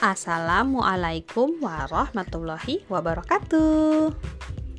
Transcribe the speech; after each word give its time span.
Assalamualaikum 0.00 1.60
warahmatullahi 1.60 2.80
wabarakatuh. 2.88 4.08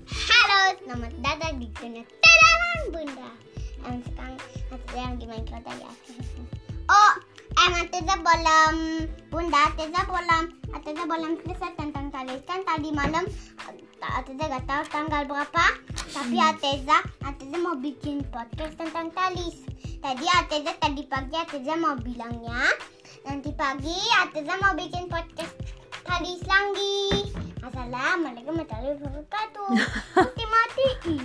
Halo, 0.10 0.62
selamat 0.82 1.14
datang 1.22 1.62
di 1.62 1.70
channel 1.78 2.02
Terangan 2.02 2.82
Bunda. 2.90 3.30
Yang 3.86 3.98
sekarang 4.10 4.38
yang 4.98 5.14
di 5.22 5.26
Minecraft 5.30 5.78
ya. 5.78 5.94
Oh, 6.90 7.14
eh 7.54 7.70
nanti 7.70 8.02
belum 8.02 8.74
Bunda, 9.30 9.70
Teza 9.78 10.02
belum, 10.10 10.44
Teza 10.82 11.04
belum 11.06 11.32
selesai 11.46 11.72
tentang 11.78 12.10
tali. 12.10 12.42
Kan 12.50 12.66
tadi 12.66 12.90
malam 12.90 13.30
Teza 14.02 14.46
gak 14.50 14.66
tahu 14.66 14.84
tanggal 14.90 15.22
berapa, 15.30 15.66
tapi 16.18 16.38
Ateza, 16.42 16.98
Ateza 17.22 17.62
mau 17.62 17.78
bikin 17.78 18.26
podcast 18.34 18.74
tentang 18.74 19.14
talis. 19.14 19.70
Tadi 20.02 20.26
Ateza 20.26 20.74
tadi 20.82 21.06
pagi 21.06 21.38
Ateza 21.38 21.78
mau 21.78 21.94
bilangnya 21.94 22.74
nanti 23.22 23.54
pagi 23.54 23.94
Ateza 24.18 24.58
mau 24.58 24.74
bikin 24.74 25.06
podcast 25.06 25.54
talis 26.02 26.42
lagi. 26.50 27.30
Assalamualaikum 27.62 28.58
warahmatullahi 28.58 28.98
wabarakatuh. 28.98 29.68
Mati 30.18 30.44
matiin. 30.50 31.22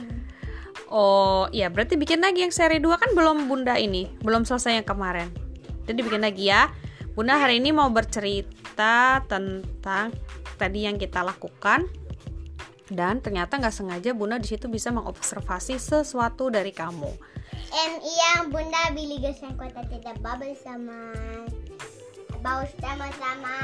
Oh, 0.93 1.49
iya 1.57 1.73
berarti 1.73 1.97
bikin 1.97 2.21
lagi 2.21 2.45
yang 2.45 2.53
seri 2.53 2.77
2 2.77 3.01
kan 3.01 3.17
belum 3.17 3.49
Bunda 3.49 3.81
ini, 3.81 4.13
belum 4.21 4.45
selesai 4.45 4.85
yang 4.85 4.87
kemarin. 4.87 5.33
Jadi 5.89 6.01
bikin 6.05 6.21
lagi 6.21 6.53
ya. 6.53 6.69
Bunda 7.17 7.41
hari 7.41 7.65
ini 7.65 7.73
mau 7.73 7.89
bercerita 7.89 9.25
tentang 9.25 10.13
tadi 10.61 10.85
yang 10.85 11.01
kita 11.01 11.25
lakukan 11.25 11.89
dan 12.91 13.19
ternyata 13.19 13.59
nggak 13.59 13.75
sengaja 13.75 14.15
Bunda 14.15 14.39
di 14.39 14.47
situ 14.47 14.71
bisa 14.71 14.95
mengobservasi 14.95 15.79
sesuatu 15.79 16.51
dari 16.51 16.71
kamu. 16.71 17.11
And 17.75 17.95
iya 18.03 18.33
Bunda 18.47 18.95
beli 18.95 19.19
gas 19.19 19.43
yang 19.43 19.59
kota 19.59 19.83
tidak 19.91 20.17
bubble 20.23 20.55
sama 20.55 21.13
bau 22.47 22.63
sama 22.79 23.11
sama 23.19 23.57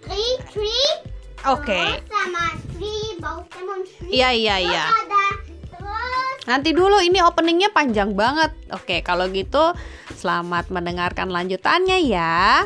tree 0.00 0.32
tree 0.48 0.88
Oke. 1.44 1.76
terus 1.76 2.08
sama 2.08 2.44
tree 2.72 3.04
bau 3.20 3.44
lemon 3.52 3.80
tree 3.84 4.12
Iya 4.16 4.28
iya 4.32 4.56
iya. 4.64 4.84
Nanti 6.48 6.72
dulu 6.72 6.98
ini 7.04 7.20
openingnya 7.20 7.70
panjang 7.70 8.16
banget. 8.16 8.50
Oke, 8.72 9.04
kalau 9.04 9.28
gitu 9.28 9.76
selamat 10.16 10.72
mendengarkan 10.72 11.28
lanjutannya 11.28 12.00
ya. 12.08 12.64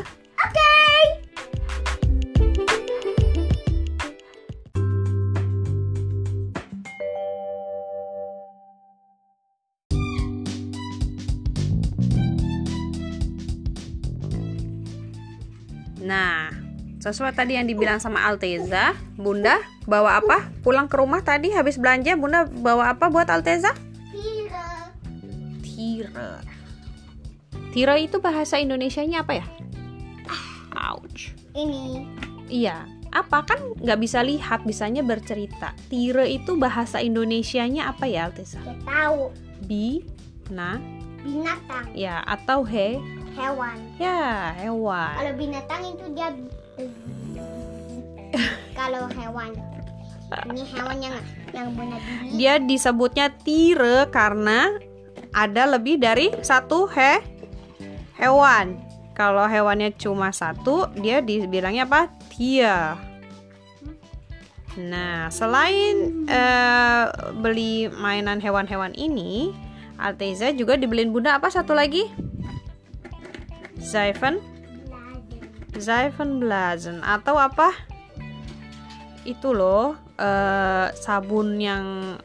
Nah, 16.05 16.53
sesuai 17.01 17.33
tadi 17.33 17.57
yang 17.57 17.65
dibilang 17.65 17.97
sama 17.97 18.21
Alteza, 18.29 18.93
Bunda 19.17 19.57
bawa 19.89 20.21
apa? 20.21 20.53
Pulang 20.61 20.85
ke 20.85 21.01
rumah 21.01 21.25
tadi 21.25 21.49
habis 21.49 21.81
belanja, 21.81 22.13
Bunda 22.13 22.45
bawa 22.45 22.93
apa 22.93 23.09
buat 23.09 23.25
Alteza? 23.25 23.73
Tira. 24.13 24.93
Tira. 25.65 26.31
Tira 27.73 27.97
itu 27.97 28.21
bahasa 28.21 28.61
Indonesianya 28.61 29.25
apa 29.25 29.41
ya? 29.41 29.45
Ouch. 30.93 31.33
ini 31.57 32.05
Iya, 32.45 32.85
apa 33.09 33.41
kan 33.41 33.57
nggak 33.81 33.99
bisa 34.05 34.21
lihat, 34.21 34.61
bisanya 34.69 35.01
bercerita. 35.01 35.73
Tira 35.89 36.29
itu 36.29 36.53
bahasa 36.61 37.01
Indonesianya 37.01 37.89
apa 37.89 38.05
ya, 38.05 38.29
Alteza? 38.29 38.61
kita 38.61 38.77
tahu 38.85 39.33
Bi, 39.65 40.05
na, 40.53 40.77
binatang 41.25 41.89
ya 41.97 42.21
atau 42.21 42.61
he, 42.61 43.01
hewan 43.35 43.77
ya 43.99 44.55
hewan. 44.57 45.11
kalau 45.19 45.33
binatang 45.35 45.81
itu 45.91 46.05
dia 46.15 46.27
kalau 48.79 49.03
hewan 49.11 49.51
ini 50.49 50.63
hewan 50.65 50.97
yang 50.99 51.15
yang 51.53 51.67
benar 51.77 52.01
diri 52.01 52.27
Dia 52.35 52.53
disebutnya 52.57 53.29
tire 53.45 54.09
karena 54.09 54.73
ada 55.35 55.77
lebih 55.77 56.01
dari 56.01 56.33
satu 56.41 56.89
he 56.89 57.21
hewan. 58.17 58.79
Kalau 59.15 59.47
hewannya 59.47 59.95
cuma 59.95 60.35
satu, 60.35 60.91
dia 60.99 61.23
dibilangnya 61.23 61.87
apa? 61.87 62.11
Tia. 62.35 62.99
Nah, 64.75 65.31
selain 65.31 66.27
eh, 66.27 67.05
beli 67.39 67.87
mainan 67.95 68.43
hewan-hewan 68.43 68.91
ini, 68.91 69.55
Alteza 69.95 70.51
juga 70.51 70.75
dibeliin 70.75 71.15
bunda 71.15 71.39
apa 71.39 71.47
satu 71.47 71.71
lagi? 71.71 72.11
Zyphon 75.75 76.39
Blazen 76.39 77.03
atau 77.03 77.35
apa? 77.35 77.75
Itu 79.25 79.51
loh, 79.51 79.97
eh, 80.15 80.87
sabun 80.95 81.57
yang 81.59 82.15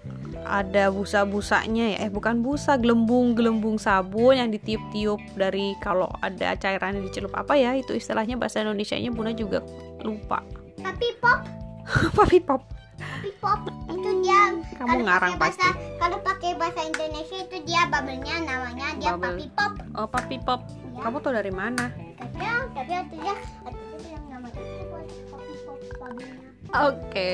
ada 0.46 0.88
busa-busanya 0.92 1.96
ya. 1.96 2.08
Eh 2.08 2.10
bukan 2.12 2.40
busa, 2.44 2.76
gelembung-gelembung 2.76 3.76
sabun 3.80 4.38
yang 4.38 4.48
ditiup-tiup 4.52 5.20
dari 5.36 5.74
kalau 5.80 6.08
ada 6.20 6.56
cairan 6.56 7.00
yang 7.00 7.04
dicelup 7.08 7.34
apa 7.36 7.56
ya? 7.56 7.74
Itu 7.76 7.96
istilahnya 7.96 8.36
bahasa 8.36 8.62
Indonesianya 8.62 9.10
Bunda 9.12 9.32
juga 9.34 9.64
lupa. 10.04 10.42
tapi 10.80 11.12
pop 11.20 11.44
Papi 12.16 12.40
pop. 12.40 12.79
Tapi 13.00 13.30
pop 13.36 13.60
itu 13.86 14.10
dia 14.20 14.40
Kamu 14.76 14.86
kalau 14.86 15.02
ngarang 15.02 15.32
pakai 15.32 15.40
bahasa 15.40 15.66
pasti. 15.66 15.88
kalau 15.96 16.18
pakai 16.20 16.50
bahasa 16.54 16.80
Indonesia 16.82 17.38
itu 17.40 17.56
dia 17.64 17.82
bubble-nya 17.86 18.34
namanya 18.42 18.86
dia 18.94 19.10
Bubble. 19.10 19.24
papi 19.26 19.46
pop 19.50 19.72
Oh, 19.92 20.06
papi 20.06 20.36
pop. 20.38 20.60
Ya. 20.90 21.00
Kamu 21.02 21.16
tahu 21.18 21.32
dari 21.34 21.50
mana? 21.50 21.84
tapi 22.14 22.36
tapi 22.70 22.92
itu 22.92 23.16
dia 23.16 23.34
itu 23.64 23.84
dia 23.98 24.10
yang 24.10 24.24
namanya 24.28 24.60
itu 24.60 24.84
buat 24.86 25.06
papi 25.28 25.54
pop 25.60 25.78
bubble-nya 25.96 26.48
Oke. 26.70 27.32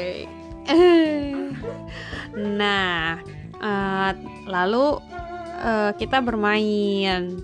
nah, 2.59 3.21
eh, 3.57 4.11
lalu 4.47 4.87
eh, 5.59 5.91
kita 5.95 6.19
bermain 6.21 7.39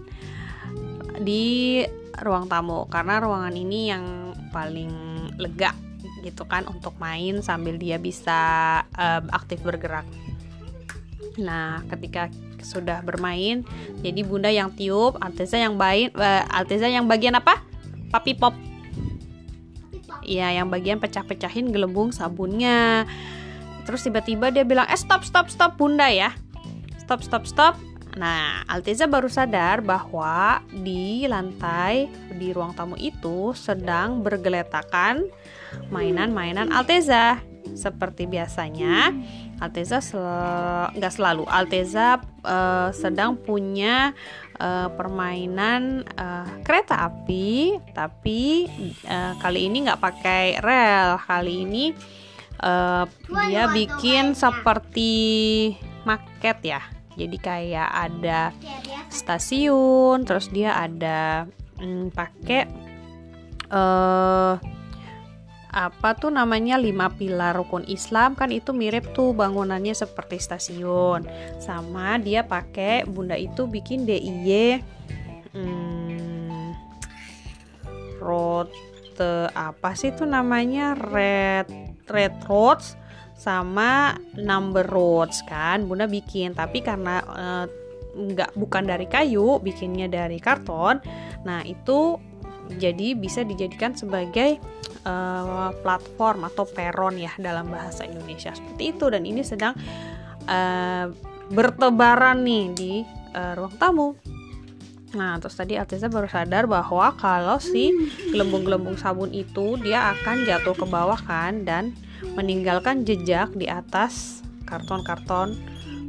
di 1.19 1.83
ruang 2.19 2.47
tamu 2.47 2.85
karena 2.87 3.19
ruangan 3.19 3.55
ini 3.55 3.81
yang 3.87 4.05
paling 4.51 4.91
lega 5.37 5.73
gitu 6.23 6.47
kan 6.47 6.65
untuk 6.71 6.95
main 7.03 7.43
sambil 7.43 7.77
dia 7.77 7.99
bisa 7.99 8.41
eh, 8.97 9.23
aktif 9.35 9.61
bergerak. 9.61 10.07
Nah, 11.41 11.83
ketika 11.89 12.29
sudah 12.63 13.03
bermain, 13.03 13.67
jadi 14.01 14.21
Bunda 14.23 14.49
yang 14.49 14.71
tiup, 14.73 15.19
Alteza 15.19 15.59
yang 15.59 15.75
bain, 15.75 16.15
eh, 16.15 16.45
Alteza 16.55 16.87
yang 16.87 17.11
bagian 17.11 17.35
apa? 17.35 17.61
Papi 18.15 18.39
pop 18.39 18.55
Iya, 20.23 20.63
yang 20.63 20.71
bagian 20.71 21.03
pecah-pecahin 21.03 21.75
gelembung 21.75 22.15
sabunnya. 22.15 23.11
Terus 23.83 24.07
tiba-tiba 24.07 24.55
dia 24.55 24.63
bilang, 24.63 24.87
"Eh, 24.87 24.95
stop, 24.95 25.27
stop, 25.27 25.51
stop, 25.51 25.75
Bunda 25.75 26.07
ya." 26.07 26.31
Stop, 27.03 27.27
stop, 27.27 27.43
stop. 27.43 27.75
Nah, 28.13 28.61
Alteza 28.69 29.09
baru 29.09 29.25
sadar 29.33 29.81
bahwa 29.81 30.61
di 30.69 31.25
lantai 31.25 32.13
di 32.37 32.53
ruang 32.53 32.77
tamu 32.77 32.93
itu 33.01 33.57
sedang 33.57 34.21
bergeletakan 34.21 35.25
mainan-mainan 35.89 36.69
Alteza. 36.73 37.41
Seperti 37.73 38.29
biasanya, 38.29 39.17
Alteza 39.63 40.05
sel- 40.05 40.93
nggak 40.93 41.15
selalu. 41.15 41.49
Alteza 41.49 42.21
eh, 42.45 42.91
sedang 42.93 43.39
punya 43.39 44.13
eh, 44.61 44.89
permainan 44.93 46.05
eh, 46.05 46.47
kereta 46.69 47.09
api, 47.09 47.81
tapi 47.97 48.69
eh, 49.09 49.33
kali 49.41 49.73
ini 49.73 49.89
nggak 49.89 50.03
pakai 50.05 50.61
rel. 50.61 51.17
Kali 51.17 51.65
ini 51.65 51.85
eh, 52.61 53.05
dia 53.49 53.65
bikin 53.73 54.37
seperti 54.37 55.13
maket 56.05 56.61
ya. 56.61 56.83
Jadi 57.17 57.37
kayak 57.37 57.91
ada 57.93 58.51
stasiun, 59.13 60.25
terus 60.25 60.49
dia 60.49 60.77
ada 60.77 61.45
mm, 61.81 62.13
pakai 62.13 62.63
eh 63.73 64.55
apa 65.73 66.13
tuh 66.21 66.29
namanya 66.29 66.77
lima 66.77 67.09
pilar 67.09 67.57
rukun 67.57 67.89
Islam. 67.89 68.37
Kan 68.37 68.53
itu 68.53 68.77
mirip 68.77 69.17
tuh 69.17 69.33
bangunannya 69.33 69.97
seperti 69.97 70.37
stasiun. 70.37 71.25
Sama 71.57 72.21
dia 72.21 72.45
pakai 72.45 73.09
bunda 73.09 73.41
itu 73.41 73.65
bikin 73.65 74.05
DIY 74.05 74.85
hmm, 75.57 76.77
route 78.21 78.73
apa 79.57 79.97
sih 79.97 80.13
tuh 80.13 80.29
namanya? 80.29 80.93
Red 80.99 81.73
red 82.11 82.35
roads 82.45 83.01
sama 83.43 84.15
number 84.39 84.87
roads 84.87 85.43
kan 85.51 85.83
bunda 85.91 86.07
bikin. 86.07 86.55
Tapi 86.55 86.79
karena 86.79 87.19
eh, 87.27 87.67
nggak 88.13 88.55
bukan 88.55 88.87
dari 88.87 89.11
kayu 89.11 89.59
bikinnya 89.59 90.07
dari 90.07 90.39
karton. 90.39 91.03
Nah 91.43 91.67
itu 91.67 92.23
jadi 92.79 93.19
bisa 93.19 93.43
dijadikan 93.43 93.99
sebagai 93.99 94.63
eh, 95.03 95.71
platform 95.83 96.47
atau 96.47 96.65
peron 96.71 97.19
ya 97.19 97.35
dalam 97.43 97.67
bahasa 97.67 98.07
Indonesia. 98.07 98.55
Seperti 98.55 98.95
itu. 98.95 99.11
Dan 99.11 99.27
ini 99.27 99.43
sedang 99.43 99.75
eh, 100.47 101.07
bertebaran 101.51 102.47
nih 102.47 102.65
di 102.71 102.93
eh, 103.35 103.53
ruang 103.59 103.75
tamu. 103.77 104.15
Nah, 105.13 105.37
terus 105.37 105.61
tadi 105.61 105.77
Alteza 105.77 106.09
baru 106.09 106.25
sadar 106.25 106.65
bahwa 106.65 107.13
kalau 107.21 107.61
si 107.61 107.93
gelembung-gelembung 108.33 108.97
sabun 108.97 109.29
itu 109.29 109.77
dia 109.77 110.17
akan 110.17 110.49
jatuh 110.49 110.73
ke 110.73 110.89
bawah 110.89 111.21
kan 111.21 111.69
dan 111.69 111.93
meninggalkan 112.35 113.05
jejak 113.05 113.53
di 113.55 113.67
atas 113.69 114.41
karton-karton 114.65 115.59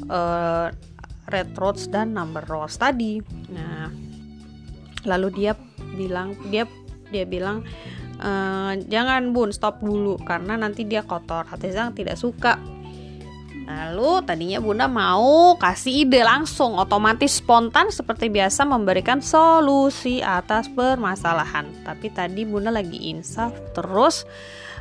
uh, 0.08 0.70
red 1.32 1.50
rose 1.56 1.88
dan 1.90 2.14
number 2.16 2.44
rose 2.48 2.78
tadi. 2.78 3.20
Nah, 3.52 3.90
lalu 5.08 5.28
dia 5.34 5.54
bilang 5.96 6.36
dia 6.50 6.66
dia 7.14 7.24
bilang 7.30 7.62
e, 8.18 8.32
jangan 8.90 9.30
bun 9.30 9.54
stop 9.54 9.80
dulu 9.80 10.20
karena 10.20 10.60
nanti 10.60 10.84
dia 10.84 11.06
kotor. 11.06 11.48
Hatezang 11.48 11.96
tidak 11.96 12.18
suka 12.18 12.58
Lalu 13.64 14.28
tadinya 14.28 14.60
Bunda 14.60 14.92
mau 14.92 15.56
kasih 15.56 16.04
ide 16.04 16.20
langsung 16.20 16.76
otomatis 16.76 17.40
spontan 17.40 17.88
seperti 17.96 18.28
biasa 18.28 18.68
memberikan 18.68 19.24
solusi 19.24 20.20
atas 20.20 20.68
permasalahan. 20.68 21.72
Tapi 21.88 22.12
tadi 22.12 22.44
Bunda 22.44 22.76
lagi 22.76 23.08
insaf 23.08 23.56
terus 23.72 24.28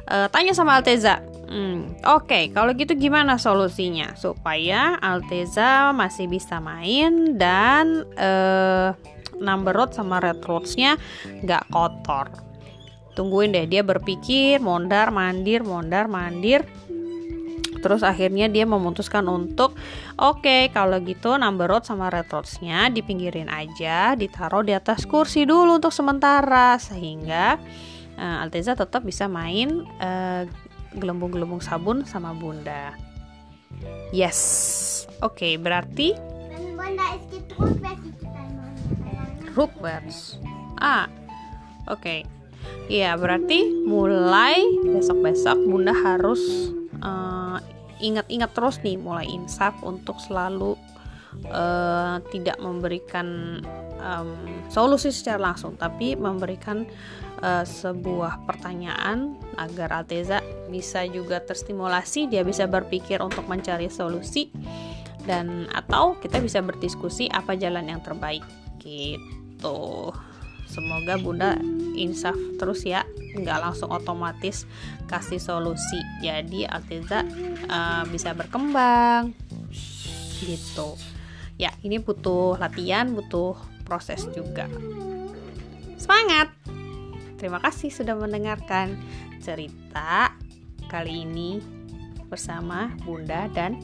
uh, 0.08 0.26
tanya 0.32 0.56
sama 0.56 0.80
Alteza. 0.80 1.20
Hmm, 1.52 2.00
Oke, 2.08 2.24
okay, 2.24 2.44
kalau 2.48 2.72
gitu 2.72 2.96
gimana 2.96 3.36
solusinya 3.36 4.16
supaya 4.16 4.96
Alteza 4.96 5.92
masih 5.92 6.24
bisa 6.32 6.64
main 6.64 7.36
dan 7.36 8.08
uh, 8.16 8.96
number 9.36 9.76
road 9.76 9.92
sama 9.92 10.22
red 10.22 10.40
roadsnya 10.40 10.96
nggak 11.44 11.68
kotor. 11.68 12.32
Tungguin 13.12 13.52
deh 13.52 13.68
dia 13.68 13.84
berpikir 13.84 14.64
mondar 14.64 15.12
mandir 15.12 15.60
mondar 15.60 16.08
mandir 16.08 16.64
terus 17.82 18.06
akhirnya 18.06 18.46
dia 18.46 18.62
memutuskan 18.62 19.26
untuk 19.26 19.74
oke 20.16 20.46
okay, 20.46 20.62
kalau 20.70 21.02
gitu 21.02 21.34
number 21.34 21.66
road 21.66 21.82
sama 21.82 22.08
red 22.08 22.30
roadsnya 22.30 22.88
dipinggirin 22.94 23.50
aja 23.50 24.14
ditaruh 24.14 24.62
di 24.62 24.72
atas 24.72 25.04
kursi 25.04 25.42
dulu 25.42 25.82
untuk 25.82 25.90
sementara 25.90 26.78
sehingga 26.78 27.58
uh, 28.16 28.42
Alteza 28.42 28.76
tetap 28.76 29.04
bisa 29.06 29.28
main 29.30 29.84
gelembung 30.92 31.32
gelembung-gelembung 31.32 31.62
sabun 31.64 32.04
sama 32.04 32.36
bunda. 32.36 32.92
Yes. 34.12 34.40
Oke 35.24 35.48
okay, 35.48 35.52
berarti 35.56 36.12
Rukbers 39.52 40.36
ah 40.80 41.06
oke. 41.86 42.00
Okay. 42.00 42.20
Iya, 42.90 43.14
berarti 43.14 43.86
mulai 43.86 44.58
besok-besok 44.84 45.58
Bunda 45.64 45.94
harus 45.94 46.40
uh, 47.00 47.58
ingat-ingat 48.02 48.50
terus 48.52 48.82
nih 48.82 48.98
mulai 48.98 49.30
insaf 49.30 49.78
untuk 49.86 50.18
selalu 50.18 50.74
uh, 51.48 52.18
tidak 52.34 52.58
memberikan 52.58 53.60
um, 54.02 54.34
solusi 54.66 55.14
secara 55.14 55.54
langsung 55.54 55.78
tapi 55.78 56.18
memberikan 56.18 56.84
uh, 57.42 57.66
sebuah 57.66 58.46
pertanyaan 58.46 59.36
agar 59.58 60.00
Alteza 60.02 60.40
bisa 60.70 61.04
juga 61.04 61.42
terstimulasi 61.42 62.30
dia 62.30 62.46
bisa 62.46 62.64
berpikir 62.64 63.20
untuk 63.20 63.44
mencari 63.50 63.92
solusi 63.92 64.48
dan 65.28 65.68
atau 65.70 66.18
kita 66.18 66.40
bisa 66.40 66.64
berdiskusi 66.64 67.28
apa 67.28 67.54
jalan 67.58 67.90
yang 67.90 68.00
terbaik 68.00 68.42
gitu. 68.80 70.10
Semoga 70.66 71.20
bunda 71.20 71.60
insaf 71.92 72.32
terus 72.56 72.88
ya 72.88 73.04
nggak 73.36 73.60
langsung 73.60 73.92
otomatis 73.92 74.64
kasih 75.04 75.38
solusi. 75.38 76.00
Jadi 76.24 76.64
Altiza 76.64 77.22
uh, 77.68 78.08
bisa 78.08 78.32
berkembang 78.32 79.36
gitu. 80.40 80.96
Ya 81.60 81.70
ini 81.84 82.00
butuh 82.00 82.56
latihan 82.56 83.12
butuh 83.12 83.54
proses 83.84 84.24
juga. 84.32 84.66
Semangat 86.00 86.61
terima 87.42 87.58
kasih 87.58 87.90
sudah 87.90 88.14
mendengarkan 88.14 88.94
cerita 89.42 90.30
kali 90.86 91.26
ini 91.26 91.58
bersama 92.30 92.94
Bunda 93.02 93.50
dan 93.50 93.74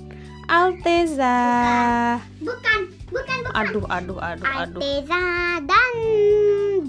Alteza. 0.46 2.22
Bukan, 2.38 2.86
bukan, 3.10 3.38
bukan. 3.42 3.58
Aduh, 3.58 3.82
aduh, 3.90 4.22
aduh, 4.22 4.46
aduh. 4.46 4.78
Alteza 4.78 5.58
dan 5.66 5.90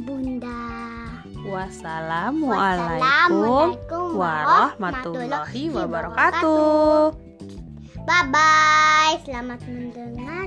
Bunda. 0.06 0.62
Wassalamualaikum 1.42 4.14
warahmatullahi 4.14 5.74
wabarakatuh. 5.74 7.18
Bye 8.06 8.30
bye, 8.30 9.18
selamat 9.26 9.58
mendengarkan. 9.66 10.39